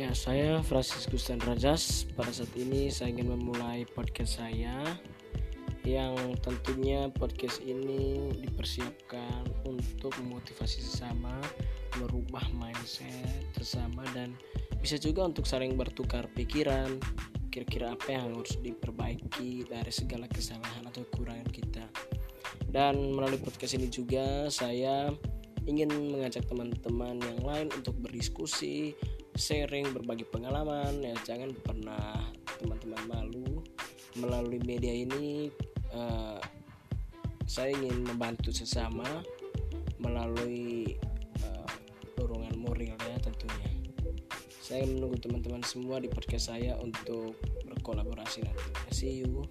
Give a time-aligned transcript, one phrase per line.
[0.00, 2.08] Ya, saya Franciscus Rajas.
[2.16, 4.96] Pada saat ini saya ingin memulai podcast saya
[5.84, 11.36] yang tentunya podcast ini dipersiapkan untuk memotivasi sesama,
[12.00, 14.32] merubah mindset bersama dan
[14.80, 16.96] bisa juga untuk saling bertukar pikiran
[17.52, 21.84] kira-kira apa yang harus diperbaiki dari segala kesalahan atau kekurangan kita.
[22.72, 25.12] Dan melalui podcast ini juga saya
[25.68, 28.96] ingin mengajak teman-teman yang lain untuk berdiskusi,
[29.40, 31.00] sharing, berbagi pengalaman.
[31.00, 32.28] Ya jangan pernah
[32.60, 33.64] teman-teman malu
[34.20, 35.48] melalui media ini.
[35.90, 36.38] Uh,
[37.48, 39.24] saya ingin membantu sesama
[39.98, 40.94] melalui
[41.42, 41.70] uh,
[42.14, 43.70] dorongan moral ya tentunya.
[44.60, 47.34] Saya menunggu teman-teman semua di podcast saya untuk
[47.66, 48.70] berkolaborasi nanti.
[48.94, 49.42] See you.